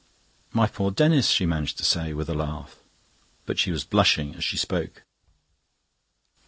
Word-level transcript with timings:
"My 0.51 0.65
poor 0.65 0.89
Denis," 0.89 1.27
she 1.29 1.45
managed 1.45 1.77
to 1.77 1.83
say, 1.85 2.11
with 2.11 2.27
a 2.27 2.33
laugh; 2.33 2.77
but 3.45 3.59
she 3.59 3.69
was 3.69 3.83
blushing 3.83 4.33
as 4.33 4.43
she 4.43 4.57
spoke. 4.57 5.03